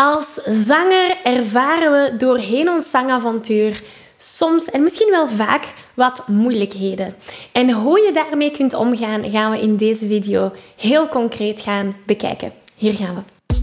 [0.00, 3.82] Als zanger ervaren we doorheen ons zangavontuur
[4.16, 7.14] soms en misschien wel vaak wat moeilijkheden.
[7.52, 12.52] En hoe je daarmee kunt omgaan, gaan we in deze video heel concreet gaan bekijken.
[12.74, 13.54] Hier gaan we.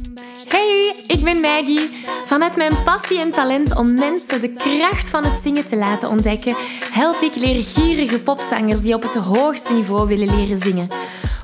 [0.48, 1.90] Hey, ik ben Maggie.
[2.26, 6.56] Vanuit mijn passie en talent om mensen de kracht van het zingen te laten ontdekken,
[6.92, 10.88] help ik leergierige popzangers die op het hoogste niveau willen leren zingen.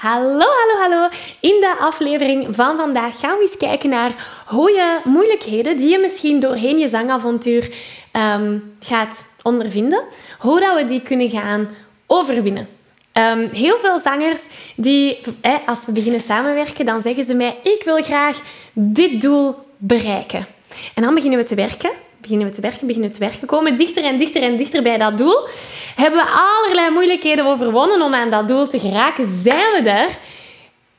[0.00, 1.08] Hallo, hallo, hallo.
[1.40, 5.98] In de aflevering van vandaag gaan we eens kijken naar hoe je moeilijkheden die je
[5.98, 7.74] misschien doorheen je zangavontuur
[8.12, 10.04] um, gaat ondervinden,
[10.38, 11.68] hoe dat we die kunnen gaan
[12.06, 12.68] overwinnen.
[13.12, 15.18] Um, heel veel zangers die,
[15.66, 18.40] als we beginnen samenwerken, dan zeggen ze mij: Ik wil graag
[18.72, 20.46] dit doel bereiken.
[20.94, 23.76] En dan beginnen we te werken beginnen we te werken, beginnen we te werken, komen
[23.76, 25.48] dichter en dichter en dichter bij dat doel.
[25.96, 30.18] Hebben we allerlei moeilijkheden overwonnen om aan dat doel te geraken, zijn we daar.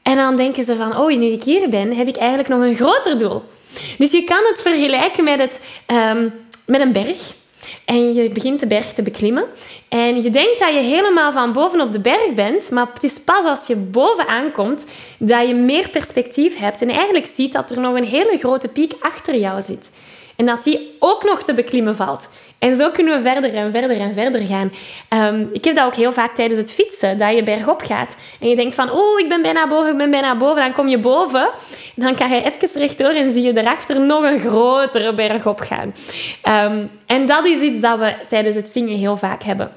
[0.01, 2.75] En dan denken ze van, oh, nu ik hier ben, heb ik eigenlijk nog een
[2.75, 3.43] groter doel.
[3.97, 6.33] Dus je kan het vergelijken met, het, um,
[6.65, 7.33] met een berg.
[7.85, 9.45] En je begint de berg te beklimmen.
[9.89, 13.19] En je denkt dat je helemaal van boven op de berg bent, maar het is
[13.19, 14.85] pas als je bovenaan komt
[15.17, 18.93] dat je meer perspectief hebt en eigenlijk ziet dat er nog een hele grote piek
[18.99, 19.89] achter jou zit.
[20.41, 22.29] En dat die ook nog te beklimmen valt.
[22.59, 24.71] En zo kunnen we verder en verder en verder gaan.
[25.33, 28.17] Um, ik heb dat ook heel vaak tijdens het fietsen, dat je bergop gaat.
[28.39, 30.61] En je denkt van, oh, ik ben bijna boven, ik ben bijna boven.
[30.61, 31.49] Dan kom je boven,
[31.95, 35.93] dan kan je even rechtdoor en zie je erachter nog een grotere berg op gaan.
[36.69, 39.71] Um, en dat is iets dat we tijdens het zingen heel vaak hebben.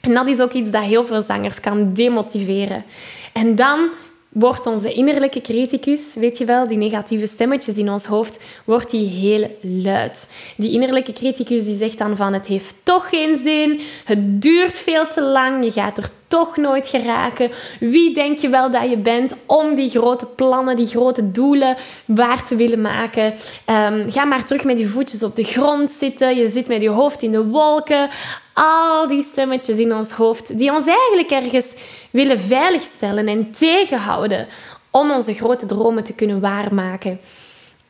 [0.00, 2.84] En dat is ook iets dat heel veel zangers kan demotiveren.
[3.32, 3.88] En dan
[4.34, 9.08] wordt onze innerlijke criticus, weet je wel, die negatieve stemmetjes in ons hoofd, wordt die
[9.08, 10.34] heel luid.
[10.56, 15.06] Die innerlijke criticus die zegt dan van het heeft toch geen zin, het duurt veel
[15.08, 17.50] te lang, je gaat er toch nooit geraken.
[17.80, 22.46] Wie denk je wel dat je bent om die grote plannen, die grote doelen waar
[22.46, 23.24] te willen maken?
[23.24, 26.36] Um, ga maar terug met je voetjes op de grond zitten.
[26.36, 28.08] Je zit met je hoofd in de wolken.
[28.54, 31.74] Al die stemmetjes in ons hoofd die ons eigenlijk ergens
[32.14, 34.46] willen veiligstellen en tegenhouden
[34.90, 37.20] om onze grote dromen te kunnen waarmaken.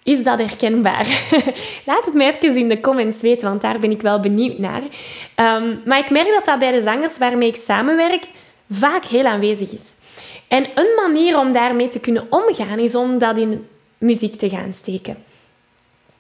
[0.03, 1.07] Is dat herkenbaar?
[1.87, 4.83] Laat het me even in de comments weten, want daar ben ik wel benieuwd naar.
[5.37, 8.25] Um, maar ik merk dat dat bij de zangers waarmee ik samenwerk
[8.71, 9.93] vaak heel aanwezig is.
[10.49, 13.67] En een manier om daarmee te kunnen omgaan is om dat in
[13.99, 15.17] muziek te gaan steken.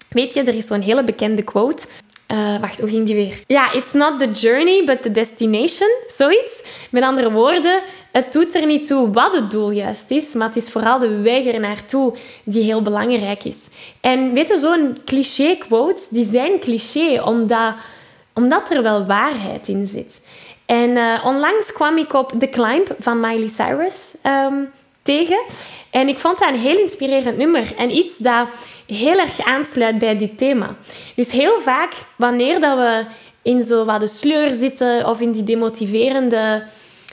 [0.09, 1.86] Weet je, er is zo'n hele bekende quote
[2.28, 3.42] uh, wacht, hoe ging die weer?
[3.46, 5.88] Ja, it's not the journey, but the destination.
[6.06, 6.86] Zoiets.
[6.90, 10.56] Met andere woorden, het doet er niet toe wat het doel juist is, maar het
[10.56, 12.14] is vooral de weg er naartoe
[12.44, 13.68] die heel belangrijk is.
[14.00, 17.74] En weet je, zo'n cliché-quotes, die zijn cliché omdat,
[18.32, 20.20] omdat er wel waarheid in zit.
[20.66, 24.70] En uh, onlangs kwam ik op The Climb van Miley Cyrus um,
[25.02, 25.42] tegen.
[25.94, 28.49] En ik vond dat een heel inspirerend nummer en iets dat
[28.87, 30.77] heel erg aansluit bij dit thema.
[31.16, 33.05] Dus heel vaak, wanneer dat we
[33.43, 36.62] in zo wat de sleur zitten of in die demotiverende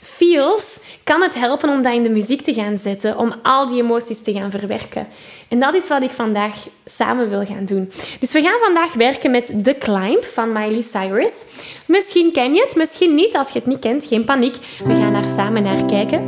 [0.03, 3.81] feels, kan het helpen om dat in de muziek te gaan zetten, om al die
[3.81, 5.07] emoties te gaan verwerken.
[5.47, 6.55] En dat is wat ik vandaag
[6.85, 7.91] samen wil gaan doen.
[8.19, 11.45] Dus we gaan vandaag werken met The Climb van Miley Cyrus.
[11.85, 13.35] Misschien ken je het, misschien niet.
[13.35, 14.55] Als je het niet kent, geen paniek.
[14.85, 16.23] We gaan daar samen naar kijken.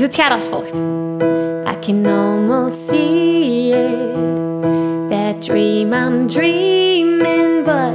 [0.00, 0.76] Dus het gaat als volgt.
[1.66, 5.10] I can almost see it.
[5.10, 7.92] That dream I'm dreaming, but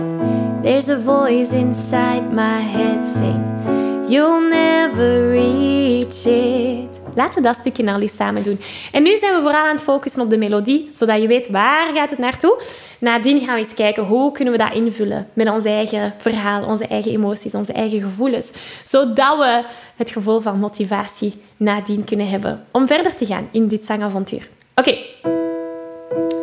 [0.62, 6.75] there's a voice inside my head saying, You'll never reach it.
[7.16, 8.60] Laten we dat stukje al eens samen doen.
[8.92, 11.94] En nu zijn we vooral aan het focussen op de melodie, zodat je weet waar
[11.94, 12.62] gaat het naartoe.
[13.00, 16.88] Nadien gaan we eens kijken hoe kunnen we dat invullen met ons eigen verhaal, onze
[16.88, 18.52] eigen emoties, onze eigen gevoelens.
[18.84, 19.64] Zodat we
[19.96, 24.50] het gevoel van motivatie nadien kunnen hebben om verder te gaan in dit zangavontuur.
[24.76, 24.92] Oké.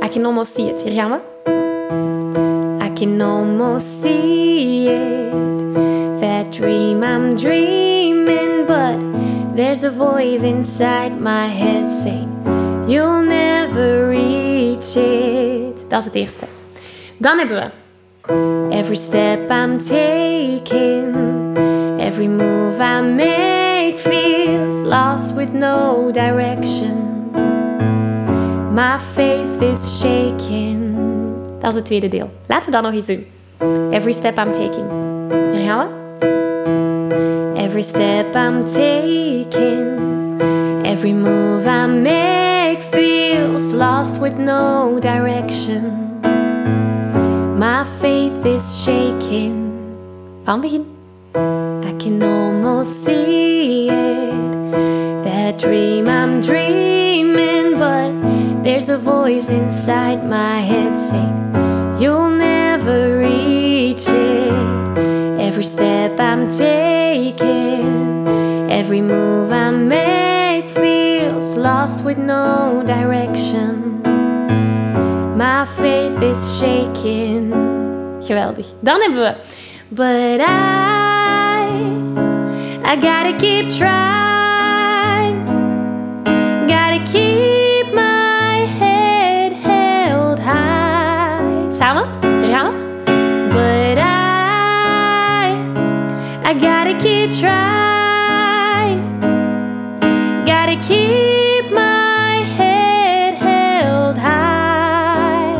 [0.05, 0.83] I can almost see it.
[0.83, 1.21] Hier gaan we.
[2.85, 5.33] I can almost see it.
[6.21, 9.22] That dream I'm dreaming, but
[9.55, 12.31] there's a voice inside my head saying,
[12.87, 15.85] You'll never reach it.
[15.89, 16.47] Dat is het eerste.
[17.19, 17.71] Dan hebben we.
[18.71, 21.15] Every step I'm taking,
[21.99, 27.31] every move I make feels lost with no direction.
[28.73, 30.97] My faith is shaking.
[31.61, 32.31] Dat is het tweede deel.
[32.47, 33.27] Laten we dat nog eens doen.
[33.91, 34.89] Every step I'm taking.
[35.29, 36.02] We.
[37.73, 40.43] Every step I'm taking,
[40.85, 46.21] every move I make feels lost with no direction.
[47.59, 49.73] My faith is shaking.
[50.45, 50.85] Van begin.
[51.35, 55.25] I can almost see it.
[55.25, 58.13] That dream I'm dreaming, but
[58.63, 63.22] there's a voice inside my head saying, You'll never.
[65.63, 67.39] Every step I'm taking,
[68.69, 74.03] every move I make feels lost with no direction.
[75.37, 77.53] My faith is shaking.
[78.27, 78.67] Geweldig.
[78.81, 79.35] Dan hebben we.
[79.89, 81.69] But I,
[82.83, 84.22] I gotta keep trying.
[97.41, 99.01] Trying.
[100.45, 105.51] Gotta keep my head held high.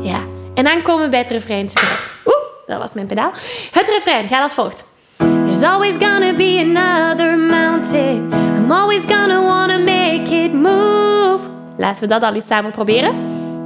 [0.00, 0.18] Ja,
[0.54, 2.14] en dan komen we bij het refreintje terecht.
[2.26, 2.36] Oeh,
[2.66, 3.32] dat was mijn pedaal.
[3.70, 4.92] Het refrein gaat als volgt.
[5.16, 8.32] There's always gonna be another mountain.
[8.56, 11.48] I'm always gonna wanna make it move.
[11.76, 13.14] Laten we dat al eens samen proberen.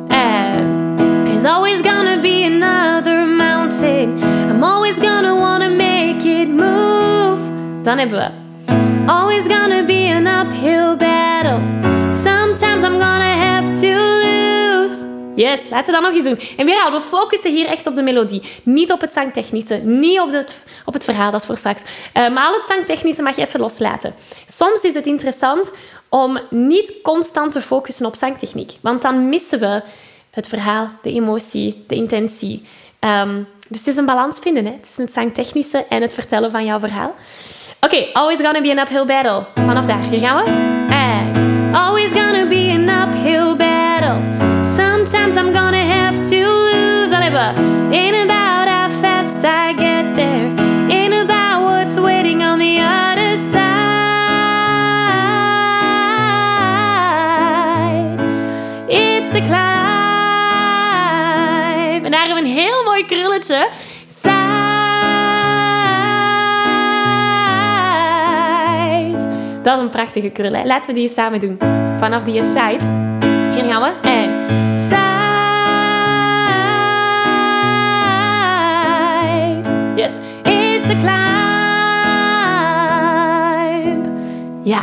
[0.09, 4.19] En there's always gonna be another mountain.
[4.51, 5.08] I'm always gonna
[7.89, 8.31] Dan hebben we.
[9.13, 11.61] Always gonna be an uphill battle.
[12.13, 15.07] Sometimes I'm gonna have to lose.
[15.35, 16.57] Yes, laten we dat nog eens doen.
[16.57, 18.43] En weer we focussen hier echt op de melodie.
[18.63, 21.83] Niet op het zangtechnische, niet op het, op het verhaal, dat is voor straks.
[21.83, 24.15] Uh, maar al het zangtechnische mag je even loslaten.
[24.47, 25.73] Soms is het interessant
[26.09, 28.73] om niet constant te focussen op zangtechniek.
[28.81, 29.83] Want dan missen we
[30.31, 32.63] het verhaal, de emotie, de intentie.
[33.01, 36.65] Um, dus het is een balans vinden hè, tussen het zangtechnische en het vertellen van
[36.65, 37.15] jouw verhaal.
[37.85, 39.47] Okay, always gonna be an uphill battle.
[39.55, 40.51] Vanaf daar, hier gaan we.
[40.95, 41.73] Hey.
[41.75, 44.21] always gonna be an uphill battle.
[44.65, 47.11] Sometimes I'm gonna have to lose.
[47.11, 47.55] Dan hebben
[47.91, 47.97] we.
[47.97, 48.48] Ain't about
[69.69, 70.53] Dat is een prachtige krul.
[70.53, 70.65] Hè?
[70.65, 71.59] Laten we die samen doen.
[71.99, 72.79] Vanaf die side.
[73.55, 73.93] Hier gaan we.
[74.03, 74.31] En
[74.79, 74.97] side.
[79.97, 80.13] Yes.
[80.43, 81.07] It's the climb.
[84.63, 84.81] Ja.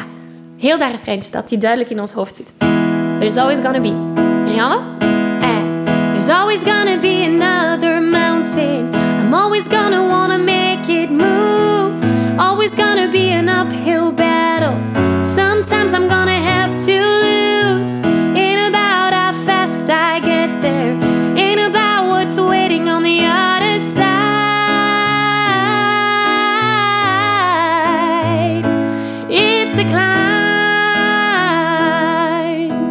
[0.57, 2.53] Heel dat refreintje dat die duidelijk in ons hoofd zit.
[3.19, 3.93] There's always gonna be.
[4.45, 5.05] Hier gaan we.
[5.45, 8.93] En there's always gonna be another mountain.
[9.19, 11.93] I'm always gonna wanna make it move.
[12.37, 13.94] Always gonna be an uphill.
[15.65, 18.01] Sometimes I'm gonna have to lose.
[18.37, 20.95] Ain't about how fast I get there.
[21.35, 24.05] Ain't about what's waiting on the other side.
[29.27, 30.19] It's the climb.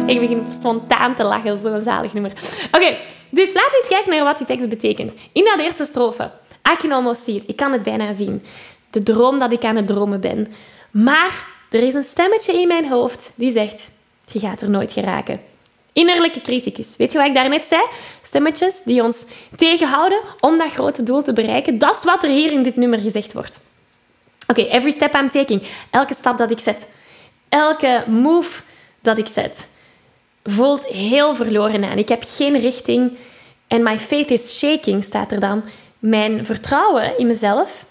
[0.09, 2.31] Ik begin spontaan te lachen, zo'n zalig nummer.
[2.31, 5.13] Oké, okay, dus laten we eens kijken naar wat die tekst betekent.
[5.31, 6.31] In dat eerste strofe.
[6.71, 7.43] I can almost see it.
[7.47, 8.43] Ik kan het bijna zien
[8.89, 10.47] de droom dat ik aan het dromen ben.
[10.91, 13.91] Maar er is een stemmetje in mijn hoofd die zegt:
[14.31, 15.41] Je gaat er nooit geraken.
[15.93, 16.95] Innerlijke criticus.
[16.97, 17.81] Weet je wat ik daarnet zei?
[18.21, 21.77] Stemmetjes die ons tegenhouden om dat grote doel te bereiken.
[21.77, 23.59] Dat is wat er hier in dit nummer gezegd wordt.
[24.47, 25.63] Oké, every step I'm taking.
[25.89, 26.89] Elke stap dat ik zet.
[27.49, 28.61] Elke move
[29.01, 29.67] dat ik zet.
[30.43, 31.97] Voelt heel verloren aan.
[31.97, 33.17] Ik heb geen richting.
[33.67, 35.63] En my faith is shaking, staat er dan.
[35.99, 37.85] Mijn vertrouwen in mezelf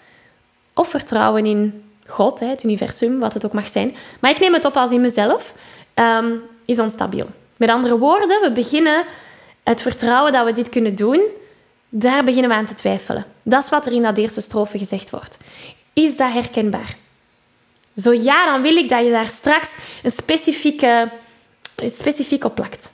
[0.73, 3.95] of vertrouwen in God, het universum, wat het ook mag zijn.
[4.19, 5.53] Maar ik neem het op als in mezelf,
[5.95, 7.27] um, is onstabiel.
[7.57, 9.05] Met andere woorden, we beginnen
[9.63, 11.21] het vertrouwen dat we dit kunnen doen,
[11.89, 13.25] daar beginnen we aan te twijfelen.
[13.43, 15.37] Dat is wat er in dat eerste strofe gezegd wordt.
[15.93, 16.95] Is dat herkenbaar?
[17.95, 21.09] Zo ja, dan wil ik dat je daar straks een specifieke,
[21.75, 22.93] specifiek op plakt.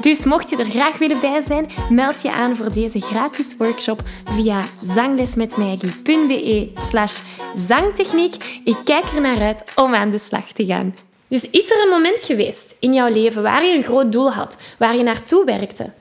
[0.00, 4.02] Dus mocht je er graag willen bij zijn, meld je aan voor deze gratis workshop
[4.24, 7.20] via zanglesmetmaggie.be slash
[7.54, 8.60] zangtechniek.
[8.64, 10.96] Ik kijk er naar uit om aan de slag te gaan.
[11.28, 14.56] Dus is er een moment geweest in jouw leven waar je een groot doel had,
[14.78, 15.92] waar je naartoe werkte,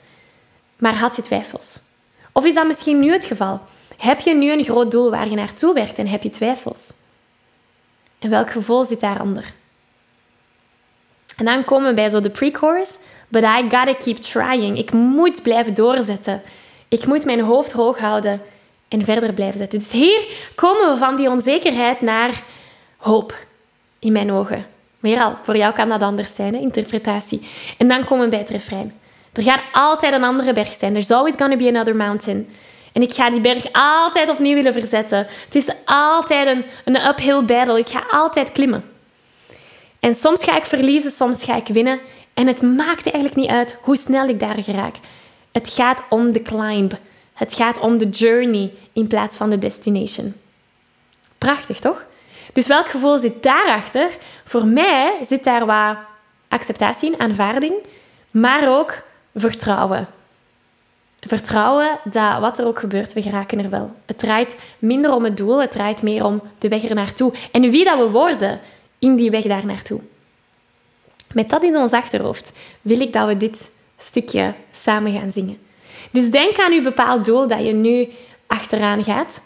[0.77, 1.79] maar had je twijfels?
[2.31, 3.61] Of is dat misschien nu het geval?
[3.97, 6.93] Heb je nu een groot doel waar je naartoe werkt en heb je twijfels?
[8.19, 9.53] En welk gevoel zit daaronder?
[11.37, 12.97] En dan komen we bij zo de pre-chorus.
[13.27, 14.77] But I gotta keep trying.
[14.77, 16.41] Ik moet blijven doorzetten.
[16.87, 18.41] Ik moet mijn hoofd hoog houden
[18.87, 19.79] en verder blijven zetten.
[19.79, 22.43] Dus hier komen we van die onzekerheid naar
[22.97, 23.35] hoop,
[23.99, 24.65] in mijn ogen.
[24.99, 27.47] Meer al, voor jou kan dat anders zijn, interpretatie.
[27.77, 28.93] En dan komen we bij het refrein.
[29.33, 30.91] Er gaat altijd een andere berg zijn.
[30.91, 32.49] There's always gonna be another mountain.
[32.91, 35.17] En ik ga die berg altijd opnieuw willen verzetten.
[35.17, 37.79] Het is altijd een, een uphill battle.
[37.79, 38.92] Ik ga altijd klimmen.
[40.03, 41.99] En soms ga ik verliezen, soms ga ik winnen.
[42.33, 44.95] En het maakt eigenlijk niet uit hoe snel ik daar geraak.
[45.51, 46.97] Het gaat om de climb.
[47.33, 50.33] Het gaat om de journey in plaats van de destination.
[51.37, 52.05] Prachtig, toch?
[52.53, 54.09] Dus welk gevoel zit daarachter?
[54.45, 55.97] Voor mij zit daar wat
[56.47, 57.73] acceptatie in, aanvaarding,
[58.31, 59.03] maar ook
[59.35, 60.07] vertrouwen.
[61.19, 63.95] Vertrouwen dat wat er ook gebeurt, we geraken er wel.
[64.05, 67.33] Het draait minder om het doel, het draait meer om de weg er naartoe.
[67.51, 68.59] En wie dat we worden
[69.03, 70.01] in die weg daar naartoe.
[71.33, 75.57] Met dat in ons achterhoofd wil ik dat we dit stukje samen gaan zingen.
[76.11, 78.09] Dus denk aan je bepaald doel dat je nu
[78.47, 79.41] achteraan gaat.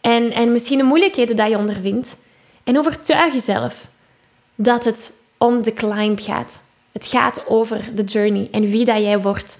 [0.00, 2.16] En, en misschien de moeilijkheden dat je ondervindt.
[2.64, 3.88] En overtuig jezelf
[4.54, 6.62] dat het om de climb gaat.
[6.92, 9.58] Het gaat over de journey en wie dat jij wordt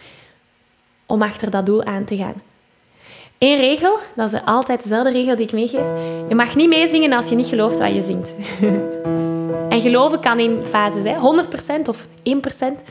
[1.06, 2.42] om achter dat doel aan te gaan.
[3.40, 5.86] Eén regel, dat is altijd dezelfde regel die ik meegeef.
[6.28, 8.34] Je mag niet meezingen als je niet gelooft wat je zingt.
[9.74, 11.14] en geloven kan in fases, hè?
[11.14, 12.82] 100% of 1%.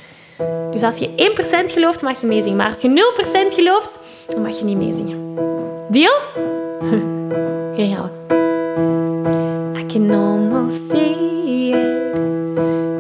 [0.71, 1.33] Dus als je
[1.69, 2.57] 1% gelooft, mag je meezingen.
[2.57, 3.13] Maar als je
[3.51, 5.35] 0% gelooft, dan mag je niet meezingen.
[5.89, 6.13] Deal?
[7.75, 8.11] Hier gaan.
[9.77, 12.15] I can almost see it.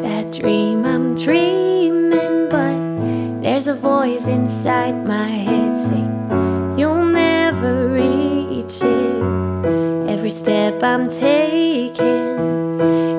[0.01, 5.58] That dream I'm dreaming, but there's a voice inside my head
[10.89, 12.01] I'm taking,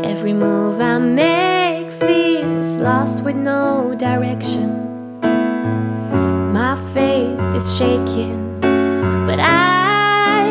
[0.04, 5.20] every move I make feels lost with no direction.
[6.52, 10.48] My faith is shaking, but I,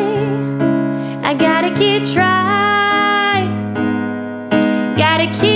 [1.22, 3.74] I gotta keep trying.
[4.96, 5.49] Gotta keep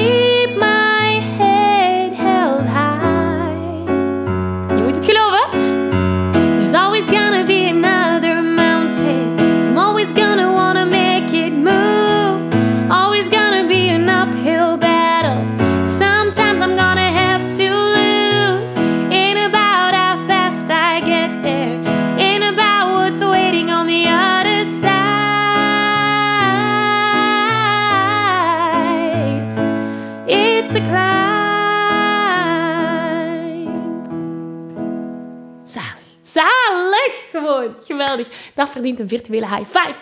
[37.85, 38.27] Geweldig.
[38.53, 39.99] Dat verdient een virtuele high five.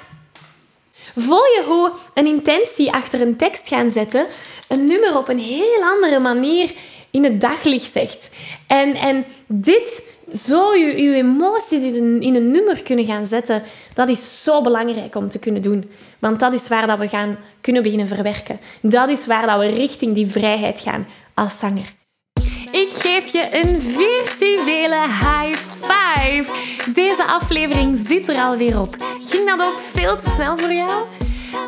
[1.16, 4.28] Voel je hoe een intentie achter een tekst gaan zetten
[4.72, 6.74] een nummer op een heel andere manier
[7.10, 8.30] in het daglicht zegt.
[8.68, 13.64] En, en dit, zo je, je emoties in een, in een nummer kunnen gaan zetten,
[13.94, 15.92] dat is zo belangrijk om te kunnen doen.
[16.20, 18.60] Want dat is waar dat we gaan kunnen beginnen verwerken.
[18.82, 21.94] Dat is waar dat we richting die vrijheid gaan als zanger.
[22.72, 26.46] Ik geef je een virtuele high five.
[26.94, 28.96] Deze aflevering zit er alweer op.
[29.30, 31.06] Ging dat ook veel te snel voor jou?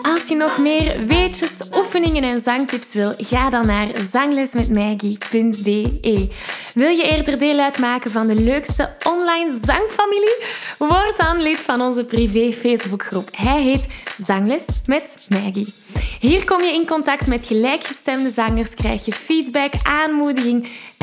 [0.01, 6.29] Als je nog meer weetjes, oefeningen en zangtips wil, ga dan naar zanglesmetmaggie.be.
[6.73, 10.43] Wil je eerder deel uitmaken van de leukste online zangfamilie?
[10.77, 13.29] Word dan lid van onze privé Facebookgroep.
[13.31, 13.85] Hij heet
[14.25, 15.73] Zangles met Maggie.
[16.19, 20.69] Hier kom je in contact met gelijkgestemde zangers, krijg je feedback, aanmoediging